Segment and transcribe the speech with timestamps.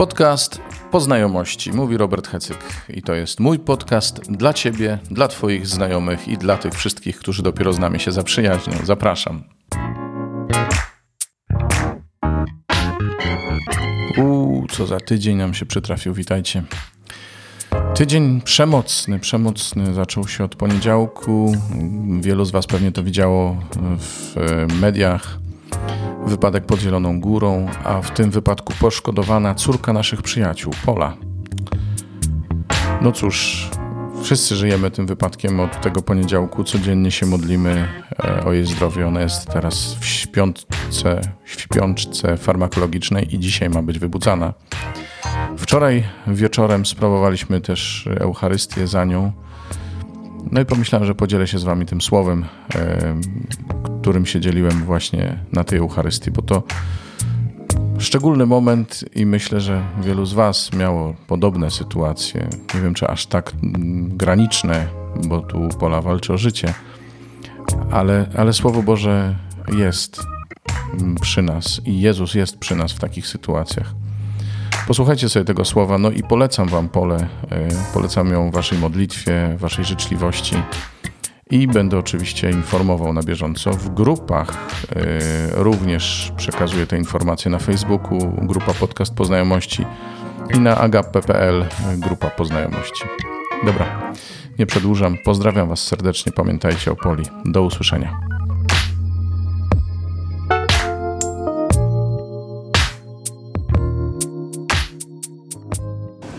[0.00, 0.60] Podcast
[0.90, 2.58] Poznajomości, mówi Robert Hecyk.
[2.88, 7.42] I to jest mój podcast dla Ciebie, dla Twoich znajomych i dla tych wszystkich, którzy
[7.42, 8.72] dopiero z nami się zaprzyjaźnią.
[8.84, 9.44] Zapraszam.
[14.16, 16.62] Uuu, co za tydzień nam się przytrafił, witajcie.
[17.94, 21.56] Tydzień przemocny, przemocny zaczął się od poniedziałku.
[22.20, 23.56] Wielu z Was pewnie to widziało
[23.98, 24.34] w
[24.80, 25.39] mediach
[26.26, 31.16] wypadek pod Zieloną Górą, a w tym wypadku poszkodowana córka naszych przyjaciół, Pola.
[33.00, 33.68] No cóż,
[34.22, 36.64] wszyscy żyjemy tym wypadkiem od tego poniedziałku.
[36.64, 37.88] Codziennie się modlimy
[38.24, 39.06] e, o jej zdrowie.
[39.06, 44.54] Ona jest teraz w śpiączce, w śpiączce farmakologicznej i dzisiaj ma być wybudzana.
[45.56, 49.32] Wczoraj wieczorem sprawowaliśmy też Eucharystię za nią.
[50.52, 53.14] No i pomyślałem, że podzielę się z Wami tym słowem, e,
[54.00, 56.62] którym się dzieliłem właśnie na tej Eucharystii, bo to
[57.98, 62.48] szczególny moment i myślę, że wielu z Was miało podobne sytuacje.
[62.74, 64.86] Nie wiem, czy aż tak mm, graniczne,
[65.28, 66.74] bo tu Pola walczy o życie,
[67.90, 69.34] ale, ale Słowo Boże
[69.76, 70.22] jest
[71.00, 73.94] mm, przy nas i Jezus jest przy nas w takich sytuacjach.
[74.86, 79.84] Posłuchajcie sobie tego słowa, no i polecam Wam pole, e, polecam ją Waszej modlitwie, Waszej
[79.84, 80.56] życzliwości
[81.50, 84.52] i będę oczywiście informował na bieżąco w grupach.
[84.96, 89.84] E, również przekazuję te informacje na Facebooku, grupa Podcast Poznajomości
[90.54, 91.64] i na agap.pl,
[91.96, 93.04] grupa Poznajomości.
[93.66, 94.12] Dobra,
[94.58, 95.18] nie przedłużam.
[95.24, 96.32] Pozdrawiam Was serdecznie.
[96.32, 97.24] Pamiętajcie o Poli.
[97.44, 98.20] Do usłyszenia.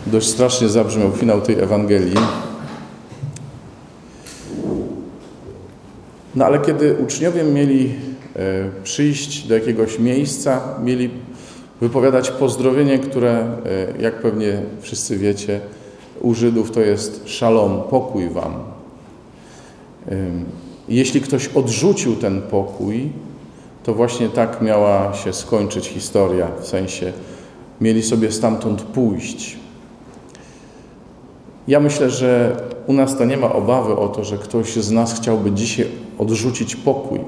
[0.06, 2.16] Dość strasznie zabrzmiał finał tej Ewangelii.
[6.34, 7.94] No ale kiedy uczniowie mieli
[8.36, 11.10] e, przyjść do jakiegoś miejsca, mieli
[11.80, 15.60] wypowiadać pozdrowienie, które, e, jak pewnie wszyscy wiecie,
[16.20, 18.54] u Żydów to jest szalom, pokój wam.
[20.88, 23.10] Jeśli ktoś odrzucił ten pokój,
[23.82, 27.12] to właśnie tak miała się skończyć historia, w sensie
[27.80, 29.61] mieli sobie stamtąd pójść.
[31.68, 32.56] Ja myślę, że
[32.86, 35.86] u nas to nie ma obawy o to, że ktoś z nas chciałby dzisiaj
[36.18, 37.20] odrzucić pokój.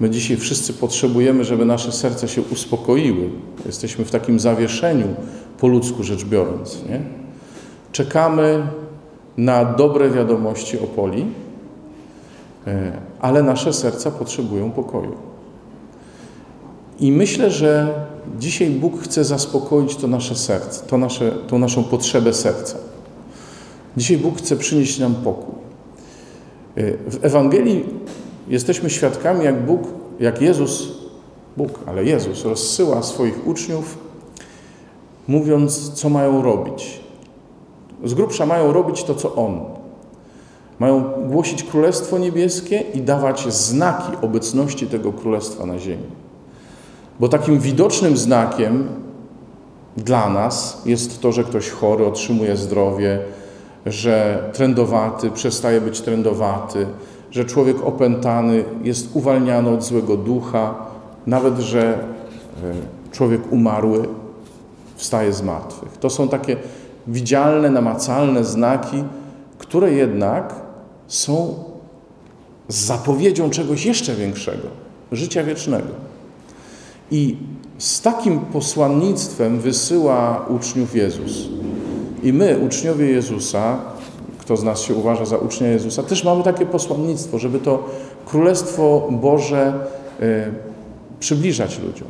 [0.00, 3.30] My dzisiaj wszyscy potrzebujemy, żeby nasze serca się uspokoiły.
[3.66, 5.06] Jesteśmy w takim zawieszeniu,
[5.60, 6.78] po ludzku rzecz biorąc.
[6.88, 7.00] Nie?
[7.92, 8.66] Czekamy
[9.36, 11.26] na dobre wiadomości o poli,
[12.66, 15.12] e, ale nasze serca potrzebują pokoju.
[17.00, 17.94] I myślę, że
[18.38, 22.78] dzisiaj Bóg chce zaspokoić to nasze serce, to nasze, tą naszą potrzebę serca.
[23.96, 25.54] Dzisiaj Bóg chce przynieść nam pokój.
[26.78, 27.84] Y, w Ewangelii
[28.48, 29.82] jesteśmy świadkami, jak Bóg,
[30.20, 30.88] jak Jezus,
[31.56, 33.98] Bóg, ale Jezus rozsyła swoich uczniów,
[35.28, 37.00] mówiąc, co mają robić.
[38.04, 39.60] Z grubsza mają robić to, co On.
[40.78, 46.06] Mają głosić Królestwo Niebieskie i dawać znaki obecności tego Królestwa na ziemi.
[47.20, 48.88] Bo takim widocznym znakiem
[49.96, 53.18] dla nas jest to, że ktoś chory otrzymuje zdrowie,
[53.88, 56.86] że trendowaty przestaje być trendowaty,
[57.30, 60.74] że człowiek opętany jest uwalniany od złego ducha,
[61.26, 61.98] nawet że e,
[63.12, 64.08] człowiek umarły
[64.96, 65.96] wstaje z martwych.
[65.96, 66.56] To są takie
[67.06, 69.04] widzialne, namacalne znaki,
[69.58, 70.54] które jednak
[71.06, 71.54] są
[72.68, 74.68] zapowiedzią czegoś jeszcze większego
[75.12, 75.88] życia wiecznego.
[77.10, 77.36] I
[77.78, 81.48] z takim posłannictwem wysyła uczniów Jezus.
[82.28, 83.78] I my, uczniowie Jezusa,
[84.38, 87.84] kto z nas się uważa za ucznia Jezusa, też mamy takie posłannictwo, żeby to
[88.26, 89.74] Królestwo Boże
[90.20, 90.24] y,
[91.20, 92.08] przybliżać ludziom.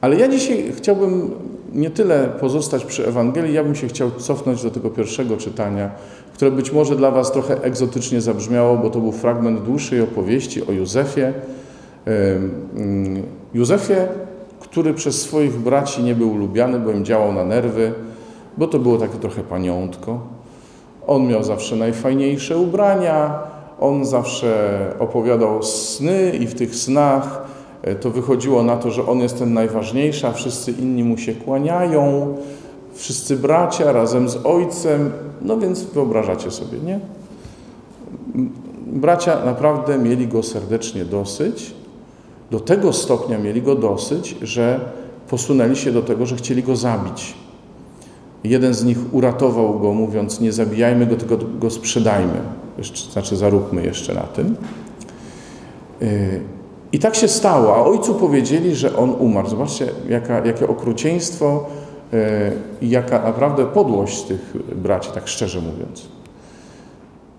[0.00, 1.30] Ale ja dzisiaj chciałbym
[1.72, 5.90] nie tyle pozostać przy Ewangelii, ja bym się chciał cofnąć do tego pierwszego czytania,
[6.34, 10.72] które być może dla Was trochę egzotycznie zabrzmiało, bo to był fragment dłuższej opowieści o
[10.72, 11.32] Józefie.
[13.54, 14.06] Józefie,
[14.60, 17.92] który przez swoich braci nie był lubiany, bo im działał na nerwy,
[18.58, 20.20] bo to było takie trochę paniątko.
[21.06, 23.38] On miał zawsze najfajniejsze ubrania,
[23.80, 27.46] on zawsze opowiadał sny i w tych snach
[27.82, 31.34] e, to wychodziło na to, że on jest ten najważniejszy, a wszyscy inni mu się
[31.34, 32.34] kłaniają,
[32.94, 35.12] wszyscy bracia razem z ojcem,
[35.42, 37.00] no więc wyobrażacie sobie, nie?
[38.86, 41.74] Bracia naprawdę mieli go serdecznie dosyć,
[42.50, 44.80] do tego stopnia mieli go dosyć, że
[45.30, 47.34] posunęli się do tego, że chcieli go zabić.
[48.44, 52.40] Jeden z nich uratował go, mówiąc: Nie zabijajmy go, tylko go sprzedajmy.
[53.12, 54.56] Znaczy, zaróbmy jeszcze na tym.
[56.02, 56.40] Y,
[56.92, 59.48] I tak się stało, a ojcu powiedzieli, że on umarł.
[59.48, 61.66] Zobaczcie, jaka, jakie okrucieństwo
[62.80, 66.08] i jaka naprawdę podłość tych braci, tak szczerze mówiąc.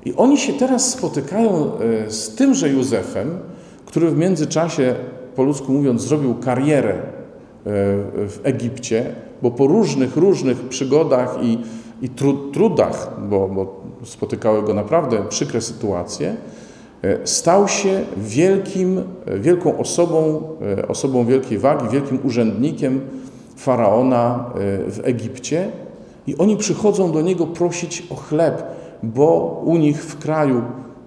[0.05, 1.71] I oni się teraz spotykają
[2.07, 3.39] z tymże Józefem,
[3.85, 4.95] który w międzyczasie,
[5.35, 6.95] po ludzku mówiąc, zrobił karierę
[7.65, 11.57] w Egipcie, bo po różnych, różnych przygodach i,
[12.01, 12.09] i
[12.53, 16.36] trudach, bo, bo spotykały go naprawdę przykre sytuacje,
[17.03, 20.41] e, stał się wielkim, e, wielką osobą,
[20.77, 23.01] e, osobą wielkiej wagi, wielkim urzędnikiem
[23.56, 24.50] faraona
[24.88, 25.71] w Egipcie
[26.27, 28.63] i oni przychodzą do niego prosić o chleb,
[29.03, 30.62] bo u nich w kraju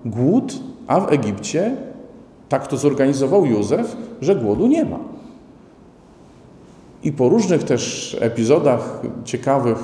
[0.04, 0.54] głód,
[0.86, 1.76] a w Egipcie
[2.48, 4.98] tak to zorganizował Józef, że głodu nie ma.
[7.04, 9.76] I po różnych też epizodach ciekawych,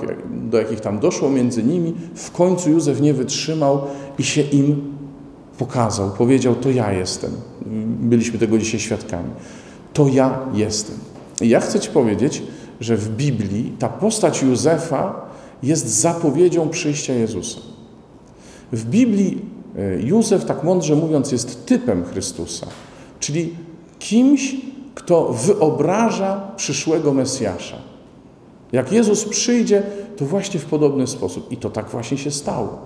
[0.50, 3.80] do jakich tam doszło między nimi, w końcu Józef nie wytrzymał
[4.18, 4.94] i się im
[5.58, 6.10] pokazał.
[6.10, 7.30] Powiedział: To ja jestem.
[8.00, 9.30] Byliśmy tego dzisiaj świadkami.
[9.92, 10.96] To ja jestem.
[11.40, 12.42] I ja chcę Ci powiedzieć,
[12.80, 15.28] że w Biblii ta postać Józefa
[15.62, 17.60] jest zapowiedzią przyjścia Jezusa.
[18.72, 19.42] W Biblii
[19.78, 22.66] e, Józef, tak mądrze mówiąc, jest typem Chrystusa,
[23.20, 23.54] czyli
[23.98, 24.56] kimś,
[24.98, 27.76] kto wyobraża przyszłego Mesjasza.
[28.72, 29.82] Jak Jezus przyjdzie,
[30.16, 31.52] to właśnie w podobny sposób.
[31.52, 32.78] I to tak właśnie się stało.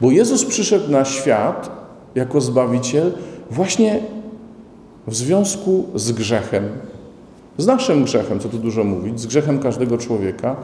[0.00, 1.70] Bo Jezus przyszedł na świat
[2.14, 3.12] jako Zbawiciel
[3.50, 4.00] właśnie
[5.06, 6.68] w związku z grzechem.
[7.58, 10.56] Z naszym grzechem, co tu dużo mówić, z grzechem każdego człowieka,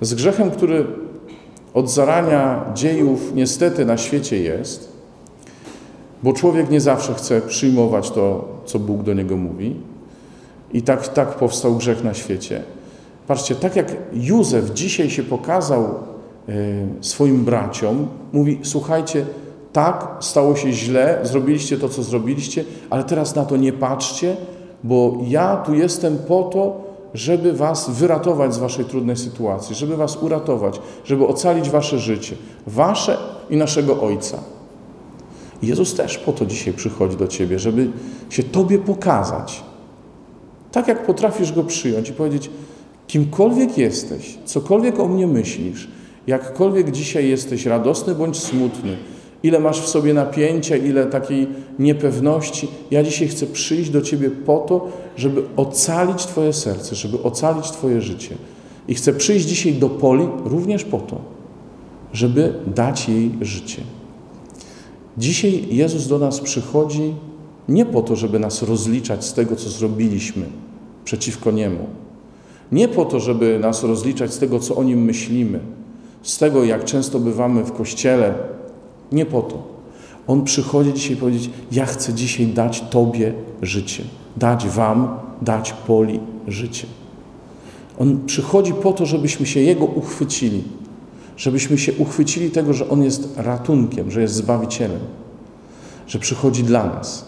[0.00, 0.86] z grzechem, który
[1.74, 4.92] od zarania dziejów niestety na świecie jest,
[6.22, 9.76] bo człowiek nie zawsze chce przyjmować to, co Bóg do niego mówi.
[10.72, 12.62] I tak, tak powstał grzech na świecie.
[13.26, 15.94] Patrzcie, tak jak Józef dzisiaj się pokazał e,
[17.00, 19.26] swoim braciom, mówi: Słuchajcie,
[19.72, 24.36] tak, stało się źle, zrobiliście to, co zrobiliście, ale teraz na to nie patrzcie,
[24.84, 30.16] bo ja tu jestem po to, żeby was wyratować z waszej trudnej sytuacji, żeby was
[30.16, 32.36] uratować, żeby ocalić wasze życie,
[32.66, 33.18] wasze
[33.50, 34.38] i naszego Ojca.
[35.62, 37.90] Jezus też po to dzisiaj przychodzi do ciebie, żeby
[38.30, 39.62] się tobie pokazać,
[40.78, 42.50] tak jak potrafisz go przyjąć i powiedzieć,
[43.06, 45.88] kimkolwiek jesteś, cokolwiek o mnie myślisz,
[46.26, 48.96] jakkolwiek dzisiaj jesteś radosny bądź smutny,
[49.42, 51.46] ile masz w sobie napięcia, ile takiej
[51.78, 57.70] niepewności, ja dzisiaj chcę przyjść do Ciebie po to, żeby ocalić Twoje serce, żeby ocalić
[57.70, 58.34] Twoje życie.
[58.88, 61.20] I chcę przyjść dzisiaj do Poli również po to,
[62.12, 63.82] żeby dać jej życie.
[65.16, 67.14] Dzisiaj Jezus do nas przychodzi
[67.68, 70.46] nie po to, żeby nas rozliczać z tego, co zrobiliśmy
[71.08, 71.86] przeciwko Niemu.
[72.72, 75.60] Nie po to, żeby nas rozliczać z tego, co o Nim myślimy,
[76.22, 78.34] z tego, jak często bywamy w kościele.
[79.12, 79.62] Nie po to.
[80.26, 83.32] On przychodzi dzisiaj powiedzieć: Ja chcę dzisiaj dać Tobie
[83.62, 84.04] życie,
[84.36, 85.08] dać Wam,
[85.42, 86.86] dać Poli życie.
[87.98, 90.62] On przychodzi po to, żebyśmy się Jego uchwycili,
[91.36, 95.00] żebyśmy się uchwycili tego, że On jest ratunkiem, że jest Zbawicielem,
[96.06, 97.24] że przychodzi dla nas.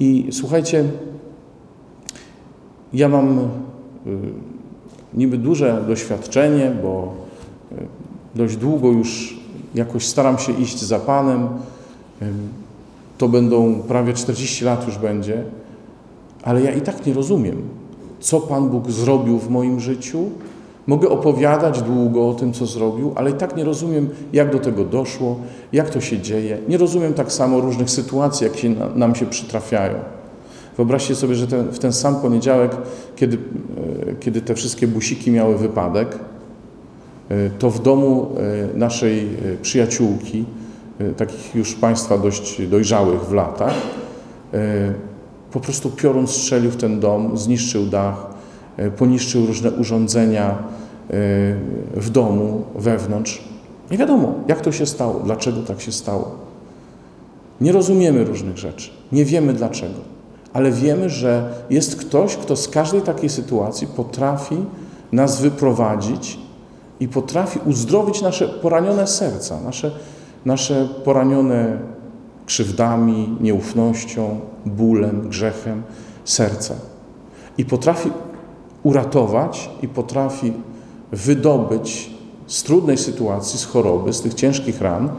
[0.00, 0.84] I słuchajcie,
[2.94, 3.44] ja mam y,
[5.14, 7.14] niby duże doświadczenie, bo
[7.72, 7.76] y,
[8.34, 9.42] dość długo już
[9.74, 11.48] jakoś staram się iść za Panem.
[13.18, 15.44] To będą prawie 40 lat już będzie,
[16.42, 17.62] ale ja i tak nie rozumiem,
[18.20, 20.24] co Pan Bóg zrobił w moim życiu.
[20.86, 24.84] Mogę opowiadać długo o tym, co zrobił, ale i tak nie rozumiem, jak do tego
[24.84, 25.36] doszło,
[25.72, 26.58] jak to się dzieje.
[26.68, 29.94] Nie rozumiem tak samo różnych sytuacji, jak się, nam się przytrafiają.
[30.76, 32.76] Wyobraźcie sobie, że ten, w ten sam poniedziałek,
[33.16, 36.18] kiedy, e, kiedy te wszystkie busiki miały wypadek,
[37.28, 38.28] e, to w domu
[38.74, 39.28] e, naszej
[39.62, 40.44] przyjaciółki,
[41.16, 43.74] takich już państwa dość dojrzałych w latach,
[45.52, 48.26] po prostu piorun strzelił w ten dom, zniszczył dach,
[48.96, 50.58] poniszczył różne urządzenia
[51.94, 53.42] w domu, wewnątrz.
[53.90, 56.34] Nie wiadomo, jak to się stało, dlaczego tak się stało.
[57.60, 60.00] Nie rozumiemy różnych rzeczy, nie wiemy dlaczego,
[60.52, 64.56] ale wiemy, że jest ktoś, kto z każdej takiej sytuacji potrafi
[65.12, 66.38] nas wyprowadzić
[67.00, 69.90] i potrafi uzdrowić nasze poranione serca, nasze,
[70.44, 71.78] nasze poranione
[72.46, 75.82] krzywdami, nieufnością, bólem, grzechem
[76.24, 76.74] serca.
[77.58, 78.10] I potrafi
[78.82, 80.52] uratować i potrafi
[81.12, 82.10] wydobyć
[82.46, 85.10] z trudnej sytuacji, z choroby, z tych ciężkich ran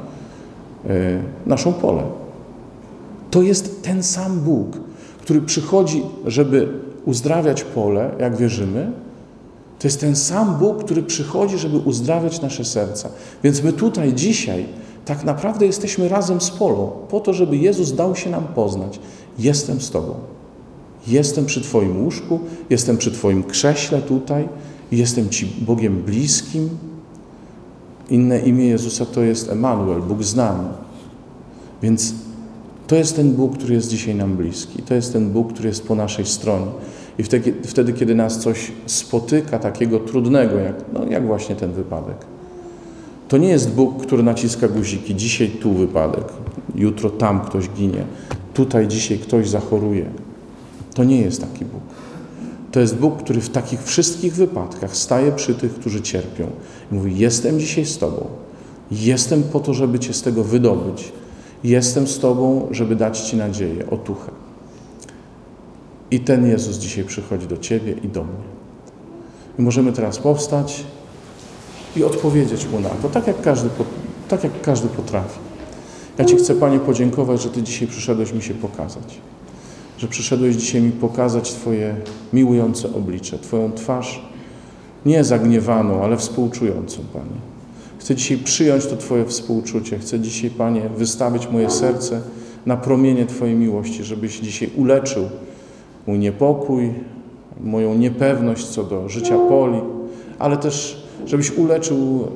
[0.85, 0.91] yy,
[1.45, 2.03] naszą pole.
[3.31, 4.77] To jest ten sam Bóg,
[5.23, 6.67] który przychodzi, żeby
[7.05, 8.91] uzdrawiać pole, jak wierzymy,
[9.79, 13.09] to jest ten sam Bóg, który przychodzi, żeby uzdrawiać nasze serca.
[13.43, 14.65] Więc my tutaj dzisiaj
[15.05, 18.99] tak naprawdę jesteśmy razem z polą, po to, żeby Jezus dał się nam poznać.
[19.39, 20.13] Jestem z Tobą.
[21.07, 22.39] Jestem przy Twoim łóżku,
[22.69, 24.49] jestem przy Twoim krześle tutaj,
[24.91, 26.69] jestem Ci Bogiem bliskim.
[28.09, 30.67] Inne imię Jezusa to jest Emanuel, Bóg z nami.
[31.81, 32.13] Więc
[32.87, 34.81] to jest ten Bóg, który jest dzisiaj nam bliski.
[34.81, 36.65] To jest ten Bóg, który jest po naszej stronie.
[37.17, 42.17] I wtedy, wtedy kiedy nas coś spotyka takiego trudnego, jak, no, jak właśnie ten wypadek,
[43.27, 45.15] to nie jest Bóg, który naciska guziki.
[45.15, 46.23] Dzisiaj tu wypadek,
[46.75, 48.03] jutro tam ktoś ginie,
[48.53, 50.05] tutaj dzisiaj ktoś zachoruje.
[50.93, 51.81] To nie jest taki Bóg.
[52.71, 56.47] To jest Bóg, który w takich wszystkich wypadkach staje przy tych, którzy cierpią.
[56.91, 58.25] I mówi: Jestem dzisiaj z Tobą.
[58.91, 61.11] Jestem po to, żeby Cię z tego wydobyć.
[61.63, 64.31] Jestem z Tobą, żeby dać Ci nadzieję, otuchę.
[66.11, 68.43] I ten Jezus dzisiaj przychodzi do Ciebie i do mnie.
[69.57, 70.83] Możemy teraz powstać
[71.95, 73.69] i odpowiedzieć Mu na to, tak jak każdy,
[74.27, 75.39] tak jak każdy potrafi.
[76.17, 79.19] Ja Ci chcę, Panie, podziękować, że Ty dzisiaj przyszedłeś mi się pokazać.
[79.97, 81.95] Że przyszedłeś dzisiaj mi pokazać Twoje
[82.33, 84.21] miłujące oblicze, Twoją twarz
[85.05, 87.52] nie zagniewaną, ale współczującą, Panie.
[88.03, 89.99] Chcę dzisiaj przyjąć to Twoje współczucie.
[89.99, 92.21] Chcę dzisiaj, Panie, wystawić moje serce
[92.65, 95.29] na promienie Twojej miłości, żebyś dzisiaj uleczył
[96.07, 96.93] mój niepokój,
[97.61, 99.81] moją niepewność co do życia poli,
[100.39, 102.27] ale też żebyś uleczył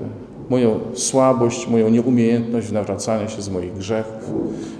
[0.49, 4.31] moją słabość, moją nieumiejętność w się z moich grzechów,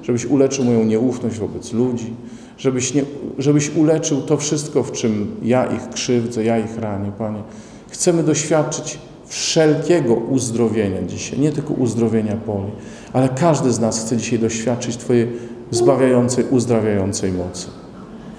[0.04, 2.14] żebyś uleczył moją nieufność wobec ludzi,
[2.58, 3.04] żebyś, nie,
[3.38, 7.42] żebyś uleczył to wszystko, w czym ja ich krzywdzę, ja ich ranię, Panie.
[7.90, 12.72] Chcemy doświadczyć wszelkiego uzdrowienia dzisiaj, nie tylko uzdrowienia poli,
[13.14, 15.28] ale każdy z nas chce dzisiaj doświadczyć Twojej
[15.72, 17.68] zbawiającej, uzdrawiającej mocy.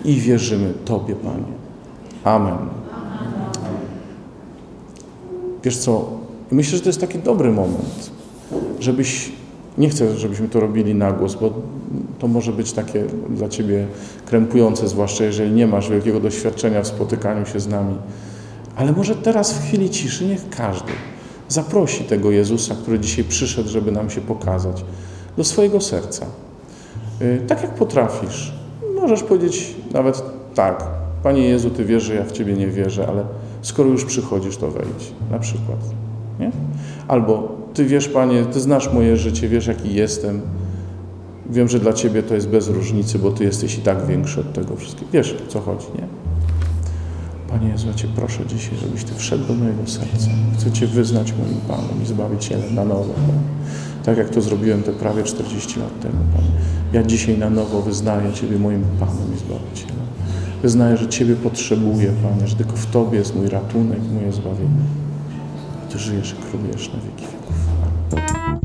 [0.05, 1.59] I wierzymy Tobie, Panie.
[2.25, 2.59] Amen.
[5.65, 6.11] Wiesz co,
[6.51, 8.11] myślę, że to jest taki dobry moment,
[8.81, 9.33] żebyś,
[9.79, 11.51] nie chcę, żebyśmy to robili na głos, bo
[12.19, 13.87] to może być takie dla Ciebie
[14.27, 17.95] krępujące, zwłaszcza jeżeli nie masz wielkiego doświadczenia w spotykaniu się z nami.
[18.79, 20.93] Ale może teraz w chwili ciszy niech każdy
[21.49, 24.85] zaprosi tego Jezusa, który dzisiaj przyszedł, żeby nam się pokazać,
[25.37, 26.27] do swojego serca.
[27.49, 28.53] Tak jak potrafisz.
[28.95, 30.23] Możesz powiedzieć nawet
[30.55, 30.85] tak,
[31.23, 33.25] Panie Jezu, Ty wiesz, że ja w Ciebie nie wierzę, ale
[33.63, 35.13] skoro już przychodzisz, to wejdź.
[35.31, 35.79] Na przykład.
[36.41, 36.51] Nie?
[37.09, 40.41] Albo Ty wiesz, Panie, Ty znasz moje życie, wiesz, jaki jestem.
[41.51, 44.53] Wiem, że dla Ciebie to jest bez różnicy, bo Ty jesteś i tak większy od
[44.53, 45.11] tego wszystkiego.
[45.13, 46.28] Wiesz, o co chodzi, nie?
[47.49, 50.31] Panie Jezu, ja Cię proszę dzisiaj, żebyś Ty wszedł do mojego serca.
[50.55, 53.15] Chcę Cię wyznać moim Panem i Zbawicielem na nowo.
[54.05, 56.49] Tak jak to zrobiłem te prawie 40 lat temu, Panie.
[56.93, 60.07] Ja dzisiaj na nowo wyznaję Ciebie moim Panem i Zbawicielem.
[60.63, 64.85] Wyznaję, że Ciebie potrzebuję, Panie, że tylko w Tobie jest mój ratunek, moje zbawienie.
[65.91, 67.57] Ty żyjesz i królujesz na wieki wieków.
[68.13, 68.58] Amen.